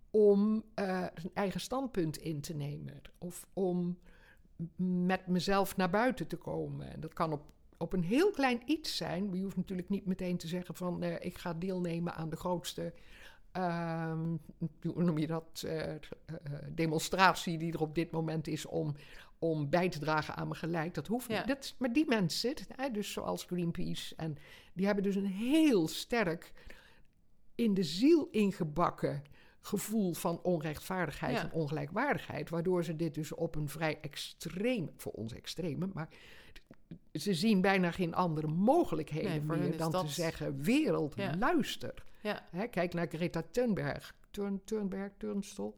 [0.10, 3.02] om eh, een eigen standpunt in te nemen?
[3.18, 4.00] Of om
[5.06, 6.92] met mezelf naar buiten te komen?
[6.94, 7.42] En dat kan op,
[7.78, 9.34] op een heel klein iets zijn.
[9.34, 12.94] Je hoeft natuurlijk niet meteen te zeggen: van eh, ik ga deelnemen aan de grootste
[13.52, 14.36] ehm,
[14.94, 15.96] hoe noem je dat, eh,
[16.70, 18.96] demonstratie die er op dit moment is om,
[19.40, 20.94] om bij te dragen aan mijn gelijk.
[20.94, 21.38] Dat hoeft Ja.
[21.38, 21.48] niet.
[21.48, 24.38] Dat, maar die mensen, hè, dus zoals Greenpeace, en
[24.74, 26.52] die hebben dus een heel sterk
[27.56, 29.24] in de ziel ingebakken
[29.62, 31.44] gevoel van onrechtvaardigheid Ja.
[31.44, 36.10] en ongelijkwaardigheid, waardoor ze dit dus op een vrij extreem, voor ons extreme, maar
[37.14, 41.36] ze zien bijna geen andere mogelijkheden Nee, meer dan dat- te zeggen: wereld, Ja.
[41.38, 41.94] luister.
[42.22, 44.16] Ja, Hè, kijk naar Greta Thunberg.
[44.32, 45.76] Turn, Thunberg, Turnstol.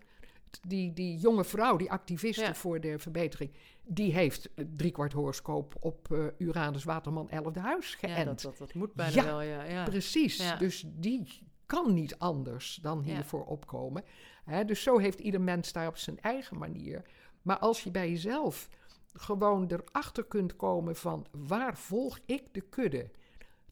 [0.68, 2.54] Die, die jonge vrouw, die activiste Ja.
[2.56, 3.52] voor de verbetering...
[3.84, 8.18] die heeft driekwart horoscoop op eh, Uranus Waterman 11e huis geënt.
[8.18, 9.64] ja dat, dat, dat moet bijna Ja, wel, ja.
[9.64, 9.84] ja.
[9.84, 11.28] Precies, dus die
[11.66, 14.04] kan niet anders dan hiervoor opkomen.
[14.46, 17.02] Hè, dus zo heeft ieder mens daar op zijn eigen manier.
[17.42, 18.70] Maar als je bij jezelf
[19.14, 21.28] gewoon erachter kunt komen van...
[21.32, 23.10] waar volg ik de kudde?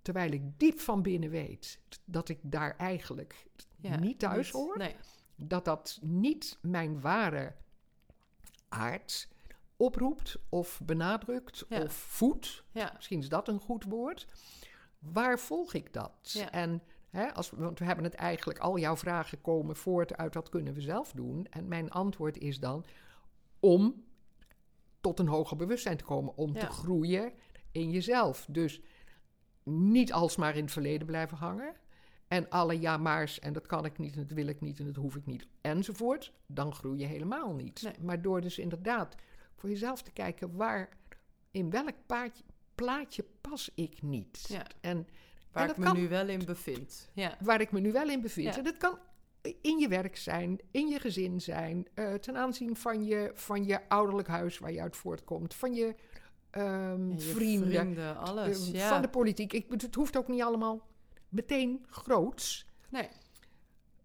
[0.02, 3.46] Terwijl ik diep van binnen weet dat ik daar eigenlijk
[4.00, 4.78] niet thuis hoor.
[4.78, 4.96] Nee,
[5.42, 7.54] Dat dat niet mijn ware
[8.70, 9.28] aard
[9.78, 11.82] oproept of benadrukt Ja.
[11.82, 12.64] of voedt.
[12.72, 14.28] ja, Misschien is dat een goed woord.
[15.00, 16.12] Waar volg ik dat?
[16.22, 16.52] Ja.
[16.52, 20.50] En hè, als, want we hebben het eigenlijk, al jouw vragen komen voort uit dat
[20.50, 21.48] kunnen we zelf doen.
[21.50, 22.86] En mijn antwoord is dan
[23.60, 24.04] om
[25.02, 27.34] tot een hoger bewustzijn te komen, om te groeien
[27.72, 28.46] in jezelf.
[28.50, 28.82] Dus
[29.64, 31.76] niet alsmaar in het verleden blijven hangen.
[32.30, 34.86] En alle ja maar's en dat kan ik niet en dat wil ik niet en
[34.86, 36.34] dat hoef ik niet enzovoort.
[36.48, 37.82] Dan groei je helemaal niet.
[37.82, 37.94] Nee.
[38.02, 39.16] Maar door dus inderdaad
[39.56, 40.90] voor jezelf te kijken waar,
[41.52, 42.44] in welk paadje,
[42.76, 44.46] plaatje pas ik niet.
[44.48, 44.66] Ja.
[44.82, 45.08] En
[45.52, 47.10] waar ik me kan- nu wel in bevind.
[47.14, 48.48] Ja, waar ik me nu wel in bevind.
[48.48, 48.58] Ja.
[48.58, 48.98] En dat kan
[49.62, 53.90] in je werk zijn, in je gezin zijn, eh, ten aanzien van je, van je
[53.90, 55.96] ouderlijk huis waar je uit voortkomt, van je,
[56.50, 58.68] ehm, je vrienden, vrienden, alles.
[58.68, 58.90] eh, ja.
[58.90, 59.54] van de politiek.
[59.54, 60.88] Ik, het hoeft ook niet allemaal
[61.30, 63.08] meteen groots, Nee,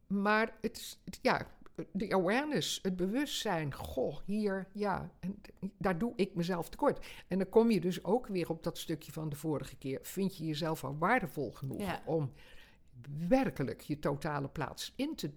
[0.06, 1.46] maar het, is- het- ja,
[1.92, 5.40] de awareness, het bewustzijn, goh, hier, ja, en
[5.78, 7.06] daar doe ik mezelf tekort.
[7.28, 9.98] En dan kom je dus ook weer op dat stukje van de vorige keer.
[10.02, 12.02] Vind je jezelf al waardevol genoeg Ja.
[12.06, 12.32] om
[13.28, 15.30] werkelijk je totale plaats in te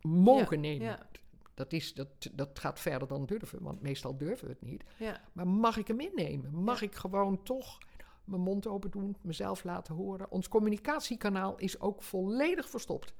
[0.00, 0.86] mogen nemen?
[0.86, 1.06] ja,
[1.54, 4.84] Dat, is, dat, dat gaat verder dan durven, want meestal durven we het niet.
[5.32, 6.54] Maar mag ik hem innemen?
[6.54, 7.78] Mag ik gewoon toch
[8.24, 10.30] mijn mond open doen, mezelf laten horen?
[10.30, 13.14] Ons communicatiekanaal is ook volledig verstopt.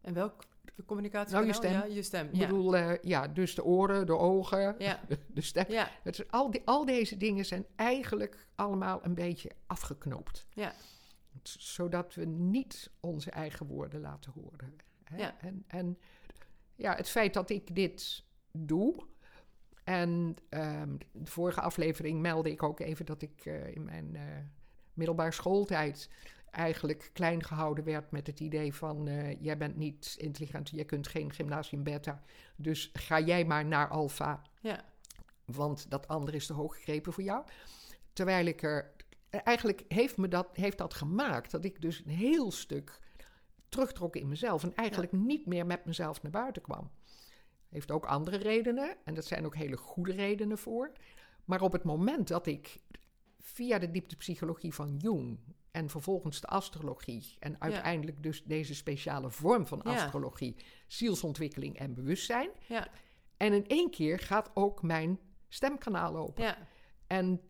[0.00, 1.34] En welk de communicatie?
[1.34, 1.72] Nou, je stem.
[1.72, 2.26] Ja, je stem.
[2.28, 2.46] Ik Ja.
[2.46, 5.00] bedoel, eh, ja, dus de oren, de ogen, Ja.
[5.34, 5.64] de stem.
[5.68, 10.46] ja, Het is, al, die, al deze dingen zijn eigenlijk allemaal een beetje afgeknoopt.
[10.54, 10.72] ja,
[11.42, 14.76] Zodat we niet onze eigen woorden laten horen.
[15.04, 15.16] Hè?
[15.16, 15.36] Ja.
[15.40, 15.98] En, en
[16.74, 18.94] ja, het feit dat ik dit doe.
[19.88, 24.22] En ehm, de vorige aflevering meldde ik ook even dat ik eh, in mijn eh
[24.92, 26.10] middelbare schooltijd
[26.50, 31.08] eigenlijk klein gehouden werd met het idee van eh, jij bent niet intelligent, jij kunt
[31.08, 32.22] geen gymnasium beta,
[32.56, 34.42] dus ga jij maar naar alfa.
[34.60, 34.84] ja,
[35.44, 37.44] want dat andere is te hoog gegrepen voor jou.
[38.12, 38.96] Terwijl ik er.
[39.30, 43.00] Eigenlijk heeft, me dat, heeft dat gemaakt dat ik dus een heel stuk
[43.68, 46.90] terugtrok in mezelf en eigenlijk niet meer met mezelf naar buiten kwam.
[47.68, 50.92] Heeft ook andere redenen en dat zijn ook hele goede redenen voor.
[51.44, 52.80] Maar op het moment dat ik
[53.38, 55.38] via de dieptepsychologie van Jung
[55.70, 62.50] en vervolgens de astrologie en uiteindelijk dus deze speciale vorm van astrologie, zielsontwikkeling en bewustzijn.
[62.66, 62.88] Ja.
[63.36, 66.44] En in één keer gaat ook mijn stemkanaal open.
[66.44, 66.58] Ja.
[67.06, 67.40] En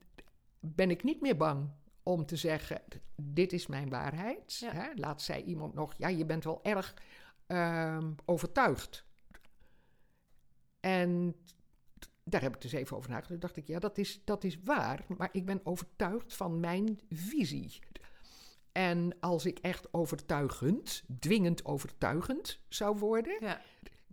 [0.61, 1.71] ben ik niet meer bang
[2.03, 2.83] om te zeggen:
[3.17, 4.63] dit is mijn waarheid.
[4.65, 4.89] Hè?
[4.95, 6.95] Laat zij iemand nog, ja, je bent wel erg
[7.47, 9.07] ehm, overtuigd.
[10.81, 11.35] En
[12.25, 13.41] daar heb ik dus even over nagedacht.
[13.41, 17.79] dacht ik, ja, dat is, dat is waar, maar ik ben overtuigd van mijn visie.
[18.73, 23.61] En als ik echt overtuigend, dwingend overtuigend zou worden, Ja.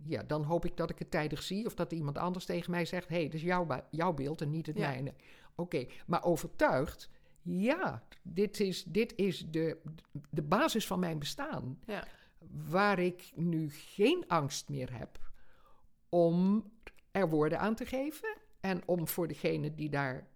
[0.04, 2.84] ja, dan hoop ik dat ik het tijdig zie of dat iemand anders tegen mij
[2.84, 4.88] zegt: hé, hey, dat is jouw, jouw beeld en niet het Ja.
[4.88, 5.14] mijne.
[5.54, 7.10] Oké, maar overtuigd,
[7.42, 9.80] ja, dit is, dit is de,
[10.30, 11.78] de basis van mijn bestaan.
[11.86, 12.04] Ja.
[12.68, 15.18] Waar ik nu geen angst meer heb
[16.16, 16.64] om
[17.10, 20.26] er woorden aan te geven en om voor degene die daar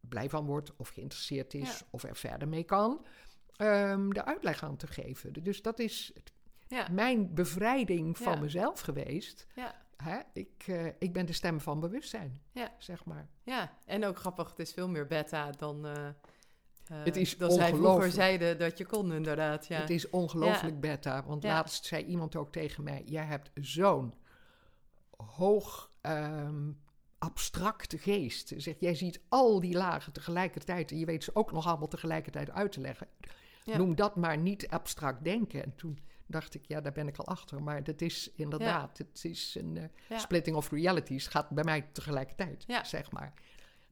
[0.00, 1.86] blij van wordt of geïnteresseerd is Ja.
[1.90, 3.04] of er verder mee kan,
[3.56, 5.32] ehm, de uitleg aan te geven.
[5.32, 6.12] Dus dat is
[6.68, 6.88] Ja.
[6.90, 8.40] mijn bevrijding van Ja.
[8.40, 9.46] mezelf geweest.
[9.54, 9.82] Ja.
[9.96, 10.18] Hè?
[10.32, 12.40] Ik, eh, ik ben de stem van bewustzijn,
[12.78, 13.28] zeg maar.
[13.42, 16.08] Ja, en ook grappig, het is veel meer beta dan, eh,
[16.84, 19.66] Het is dan zij vroeger zeiden dat je kon, inderdaad.
[19.66, 19.80] Ja.
[19.80, 21.24] Het is ongelooflijk beta.
[21.24, 21.52] Want Ja.
[21.52, 24.14] laatst zei iemand ook tegen mij: Jij hebt zo'n
[25.16, 26.72] hoog ehm,
[27.18, 28.52] abstracte geest.
[28.56, 32.50] Zeg, jij ziet al die lagen tegelijkertijd en je weet ze ook nog allemaal tegelijkertijd
[32.50, 33.08] uit te leggen.
[33.64, 33.76] Ja.
[33.76, 35.64] Noem dat maar niet abstract denken.
[35.64, 37.62] En toen dacht ik, ja, daar ben ik al achter.
[37.62, 40.18] Maar dat is inderdaad, het is een eh, Ja.
[40.18, 41.26] splitting of realities.
[41.26, 43.32] gaat bij mij tegelijkertijd, zeg maar.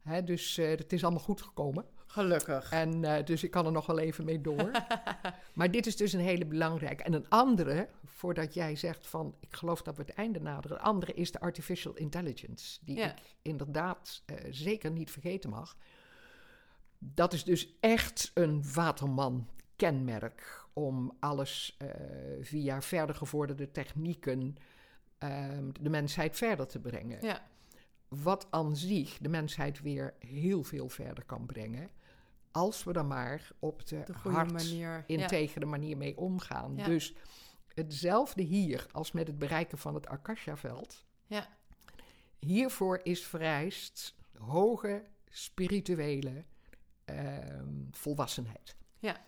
[0.02, 1.84] Hè, dus eh, het is allemaal goed gekomen.
[2.12, 2.70] Gelukkig.
[2.70, 4.70] En eh, dus ik kan er nog wel even mee door.
[5.54, 7.02] maar dit is dus een hele belangrijke.
[7.02, 10.76] En een andere, voordat jij zegt van ik geloof dat we het einde naderen.
[10.76, 12.78] Een andere is de artificial intelligence.
[12.84, 13.10] Die Ja.
[13.10, 15.76] ik inderdaad eh, zeker niet vergeten mag.
[16.98, 21.88] Dat is dus echt een waterman-kenmerk om alles eh,
[22.40, 24.56] via verder gevorderde technieken
[25.18, 27.42] ehm, de mensheid verder te brengen Ja.
[28.08, 31.90] wat aan zich de mensheid weer heel veel verder kan brengen.
[32.52, 34.88] Als we er maar op de, De manier.
[34.88, 35.04] Ja.
[35.06, 36.76] integere manier mee omgaan.
[36.76, 36.84] Ja.
[36.84, 37.14] Dus
[37.74, 41.04] hetzelfde hier als met het bereiken van het Akasha-veld.
[41.26, 41.48] Ja.
[42.38, 46.44] Hiervoor is vereist hoge spirituele
[47.04, 48.76] ehm, volwassenheid.
[48.98, 49.24] Ja.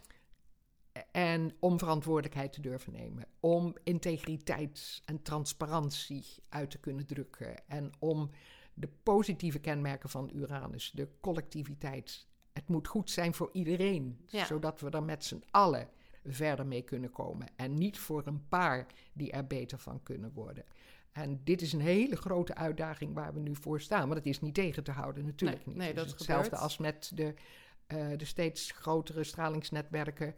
[1.10, 3.26] En om verantwoordelijkheid te durven nemen.
[3.40, 7.68] Om integriteit en transparantie uit te kunnen drukken.
[7.68, 8.30] En om
[8.74, 12.26] de positieve kenmerken van Uranus, de collectiviteit.
[12.54, 14.44] Het moet goed zijn voor iedereen, Ja.
[14.44, 15.88] zodat we er met z'n allen
[16.24, 17.46] verder mee kunnen komen.
[17.56, 20.64] En niet voor een paar die er beter van kunnen worden.
[21.12, 24.06] En dit is een hele grote uitdaging waar we nu voor staan.
[24.06, 25.94] Maar dat is niet tegen te houden, natuurlijk Nee, niet.
[25.94, 26.62] nee, is hetzelfde gebeurt.
[26.62, 27.34] als met de,
[27.86, 30.34] eh, de steeds grotere stralingsnetwerken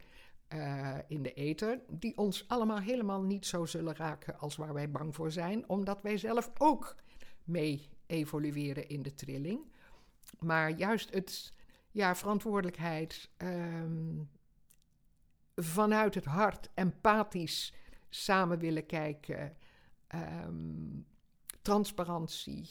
[0.47, 4.91] eh, in de ether, die ons allemaal helemaal niet zo zullen raken als waar wij
[4.91, 6.95] bang voor zijn, omdat wij zelf ook
[7.43, 9.59] mee evolueren in de trilling.
[10.39, 11.53] Maar juist het,
[11.97, 14.23] ja, verantwoordelijkheid, ehm,
[15.55, 17.73] vanuit het hart, empathisch
[18.09, 19.57] samen willen kijken,
[20.07, 20.99] ehm,
[21.61, 22.69] transparantie.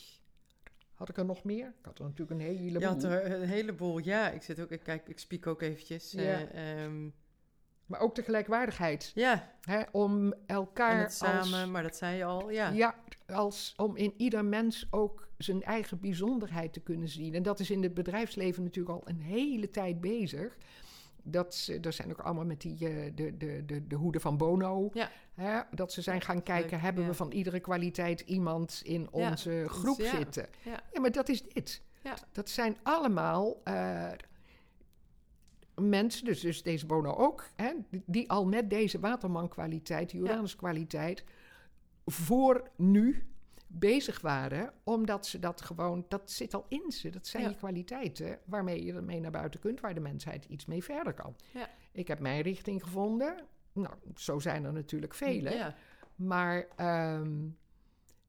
[0.95, 1.67] Had ik er nog meer?
[1.79, 2.81] Ik had er natuurlijk een heleboel.
[2.81, 4.31] Je had er een heleboel, ja.
[4.31, 6.13] Ik zit ook, ik kijk, ik spiek ook eventjes.
[6.13, 6.21] Ja.
[6.49, 7.09] eh, ehm,
[7.87, 9.13] Maar ook de gelijkwaardigheid.
[9.15, 12.71] ja, Hè, om elkaar en samen, als, maar dat zei je al, ja.
[12.71, 12.95] ja,
[13.27, 17.35] als om in ieder mens ook zijn eigen bijzonderheid te kunnen zien.
[17.35, 20.57] En dat is in het bedrijfsleven natuurlijk al een hele tijd bezig.
[21.23, 24.37] Dat ze, er zijn ook allemaal met die, eh, de, de, de, de hoeden van
[24.37, 24.91] Bono.
[24.93, 25.11] Ja.
[25.35, 27.09] Hè, dat ze zijn gaan kijken, leuk, hebben ja.
[27.09, 30.47] we van iedere kwaliteit iemand in onze groep zitten?
[30.65, 30.81] Ja.
[30.93, 31.83] Ja, maar dat is dit.
[32.03, 32.15] Ja.
[32.33, 34.11] Dat zijn allemaal eh,
[35.81, 41.25] mensen, dus, dus deze Bono ook, hè, die, die al met deze waterman-kwaliteit, die Uranus-kwaliteit,
[42.05, 43.27] voor nu
[43.67, 47.11] bezig waren, omdat ze dat gewoon, dat zit al in ze.
[47.11, 47.49] Dat zijn Ja.
[47.49, 51.37] je kwaliteiten waarmee je ermee naar buiten kunt, waar de mensheid iets mee verder kan.
[51.53, 51.69] Ja.
[51.93, 53.45] Ik heb mijn richting gevonden.
[53.73, 55.51] Nou, zo zijn er natuurlijk vele.
[55.51, 55.75] Ja,
[56.15, 57.49] Maar ehm,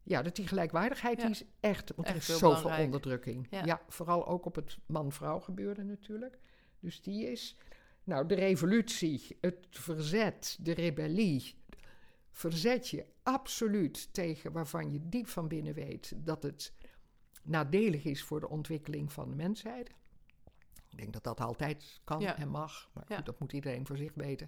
[0.04, 2.84] ja, dat die gelijkwaardigheid die is echt, want er is zoveel belangrijk.
[2.86, 3.48] onderdrukking.
[3.50, 3.66] Ja.
[3.66, 3.82] Ja.
[3.88, 6.38] vooral ook op het man-vrouw gebeuren natuurlijk.
[6.80, 7.58] Dus die is,
[8.04, 11.56] nou, de revolutie, het verzet, de rebellie.
[12.32, 16.74] Verzet je absoluut tegen waarvan je diep van binnen weet dat het
[17.44, 19.90] nadelig is voor de ontwikkeling van de mensheid.
[20.90, 22.38] Ik denk dat dat altijd kan Ja.
[22.38, 23.22] en mag, maar Ja.
[23.22, 24.48] dat moet iedereen voor zich weten.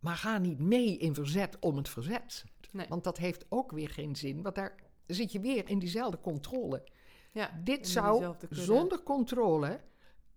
[0.00, 2.44] Maar ga niet mee in verzet om het verzet.
[2.72, 2.86] Nee.
[2.88, 4.74] Want dat heeft ook weer geen zin, want daar
[5.06, 6.84] zit je weer in diezelfde controle.
[7.32, 9.80] Ja, Dit zou zonder controle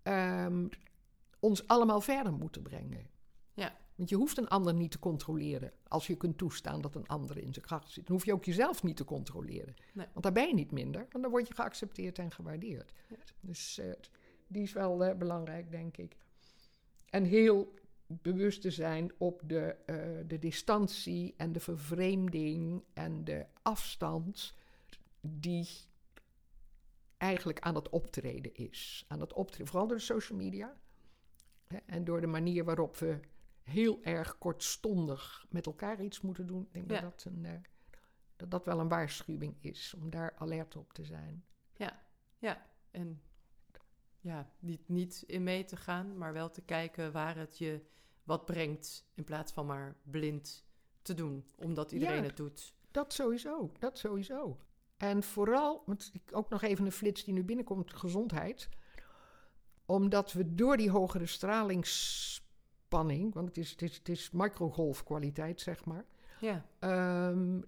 [0.02, 0.66] ehm,
[1.44, 3.10] ons allemaal verder moeten brengen.
[3.54, 3.76] Ja.
[3.94, 7.38] Want je hoeft een ander niet te controleren als je kunt toestaan dat een ander
[7.38, 8.06] in zijn kracht zit.
[8.06, 9.74] Dan hoef je ook jezelf niet te controleren.
[9.92, 10.06] Nee.
[10.12, 12.92] Want daar ben je niet minder, want dan word je geaccepteerd en gewaardeerd.
[13.08, 13.16] Ja.
[13.40, 13.92] Dus eh,
[14.46, 16.16] die is wel eh, belangrijk, denk ik.
[17.10, 17.74] En heel
[18.06, 24.54] bewust te zijn op de, eh, de distantie en de vervreemding en de afstand
[25.20, 25.68] die
[27.16, 29.04] eigenlijk aan het optreden is.
[29.08, 30.76] Aan het optreden, vooral door de social media.
[31.86, 33.20] En door de manier waarop we
[33.62, 36.62] heel erg kortstondig met elkaar iets moeten doen.
[36.62, 37.00] Ik denk Ja.
[37.00, 37.52] dat, dat, een, eh,
[38.36, 41.44] dat dat wel een waarschuwing is om daar alert op te zijn.
[42.38, 43.22] Ja, en
[44.20, 47.80] ja, niet, niet in mee te gaan, maar wel te kijken waar het je
[48.24, 50.64] wat brengt, in plaats van maar blind
[51.02, 52.22] te doen, omdat iedereen Ja.
[52.22, 52.74] het doet.
[52.90, 54.58] Dat sowieso, dat sowieso.
[54.96, 58.68] En vooral, want ik ook nog even een flits die nu binnenkomt, gezondheid.
[59.86, 65.84] Omdat we door die hogere stralingsspanning, want het is, het is, het is microgolfkwaliteit, zeg
[65.84, 66.04] maar.
[66.40, 67.60] Ja, ehm,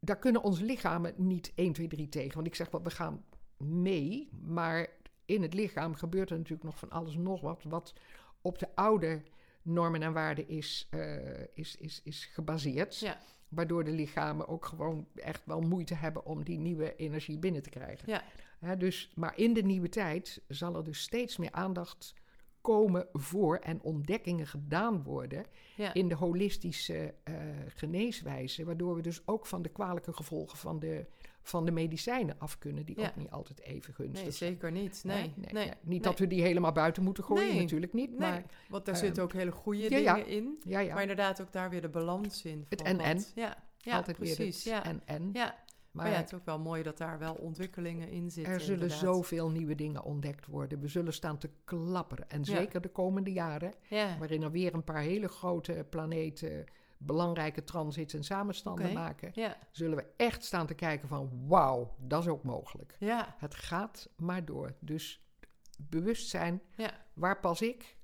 [0.00, 2.34] daar kunnen onze lichamen niet 1, 2, 3 tegen.
[2.34, 3.24] Want ik zeg wel, we gaan
[3.56, 4.88] mee, maar
[5.24, 7.94] in het lichaam gebeurt er natuurlijk nog van alles nog wat, wat
[8.40, 9.22] op de oude
[9.68, 12.98] normen en waarden is, eh, is, is, is gebaseerd.
[12.98, 17.62] ja, Waardoor de lichamen ook gewoon echt wel moeite hebben om die nieuwe energie binnen
[17.62, 18.10] te krijgen.
[18.10, 18.22] Ja.
[18.58, 22.14] Hè, dus, maar in de nieuwe tijd zal er dus steeds meer aandacht
[22.60, 25.44] komen voor en ontdekkingen gedaan worden
[25.76, 25.94] ja.
[25.94, 27.34] in de holistische eh,
[27.68, 28.64] geneeswijze.
[28.64, 31.06] Waardoor we dus ook van de kwalijke gevolgen van de,
[31.48, 33.06] van de medicijnen af kunnen, die Ja.
[33.08, 34.50] ook niet altijd even gunstig Nee, zijn.
[34.52, 35.00] zeker niet.
[35.04, 35.70] Nee, nee.
[35.80, 38.10] Niet dat we die helemaal buiten moeten gooien, natuurlijk niet.
[38.10, 40.16] Nee, Maar want daar ehm, zitten ook hele goede ja, dingen ja.
[40.24, 40.58] in.
[40.64, 42.66] ja, ja, Maar inderdaad ook daar weer de balans in.
[42.68, 43.16] Het en-en.
[43.16, 44.64] wat- Ja, ja altijd precies.
[44.64, 45.30] weer het en en.
[45.32, 45.66] ja.
[45.90, 48.52] Maar, Maar ja, het is ook wel mooi dat daar wel ontwikkelingen in zitten.
[48.52, 48.98] er zullen inderdaad.
[48.98, 50.80] zoveel nieuwe dingen ontdekt worden.
[50.80, 52.30] We zullen staan te klapperen.
[52.30, 56.64] En zeker de komende jaren, Ja, waarin er weer een paar hele grote planeten
[56.98, 62.22] belangrijke transits en samenstanden maken, ja, zullen we echt staan te kijken van wauw, dat
[62.22, 62.96] is ook mogelijk.
[62.98, 64.74] ja, Het gaat maar door.
[64.80, 65.22] Dus
[65.78, 67.96] bewustzijn, ja, waar pas ik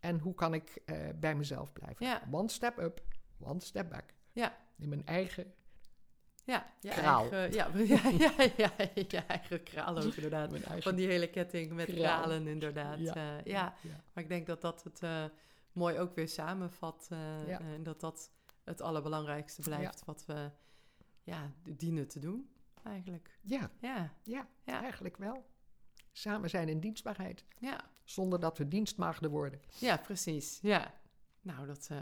[0.00, 2.06] en hoe kan ik eh, bij mezelf blijven?
[2.06, 2.22] Ja.
[2.30, 3.02] One step up,
[3.38, 4.14] one step back.
[4.32, 4.56] Ja.
[4.76, 5.52] In mijn eigen,
[6.44, 6.66] ja.
[6.80, 7.30] Je Kraal.
[7.30, 10.52] Eigen, ja, ja, ja, ja, je eigen kraal ook inderdaad.
[10.78, 12.98] Van die hele ketting met kralen inderdaad.
[12.98, 13.14] Ja.
[13.14, 13.40] Ja.
[13.44, 14.04] ja, ja.
[14.12, 15.24] maar ik denk dat dat het eh,
[15.72, 17.06] mooi ook weer samenvat.
[17.10, 17.60] eh, Ja.
[17.60, 18.30] En dat dat
[18.64, 20.50] het allerbelangrijkste blijft wat we
[21.22, 22.50] ja, dienen te doen
[22.82, 23.38] eigenlijk.
[23.42, 24.80] Ja, Ja, ja, Ja.
[24.82, 25.48] eigenlijk wel.
[26.12, 29.60] Samen zijn in dienstbaarheid, ja, zonder dat we dienstmaagden worden.
[29.78, 30.58] ja precies.
[30.62, 30.94] Ja.
[31.42, 31.98] Nou, dat, eh,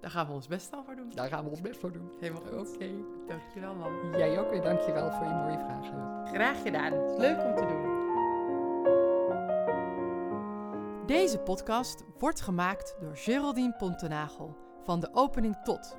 [0.00, 1.10] daar gaan we ons best al voor doen.
[1.10, 2.10] Daar gaan we ons best voor doen.
[2.20, 2.58] Helemaal Oké.
[2.58, 3.28] goed.
[3.28, 4.10] Dankjewel man.
[4.18, 6.26] Jij ook weer, dankjewel voor je mooie vragen.
[6.34, 7.16] Graag gedaan.
[7.16, 7.91] Leuk om te doen.
[11.06, 15.96] Deze podcast wordt gemaakt door Geraldine Pontenagel van de opening tot,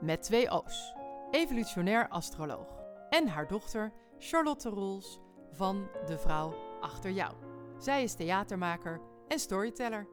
[0.00, 0.94] met twee O's,
[1.30, 2.68] evolutionair astroloog,
[3.08, 5.20] en haar dochter Charlotte Roels
[5.52, 7.34] van De Vrouw Achter Jou.
[7.78, 10.08] Zij is theatermaker en storyteller.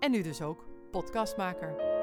[0.00, 1.95] En nu dus ook podcastmaker.